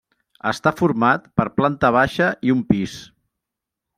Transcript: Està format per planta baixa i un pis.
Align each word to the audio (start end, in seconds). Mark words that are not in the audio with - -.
Està 0.51 0.71
format 0.79 1.27
per 1.41 1.45
planta 1.59 1.93
baixa 1.97 2.31
i 2.49 2.53
un 2.57 2.63
pis. 2.73 2.99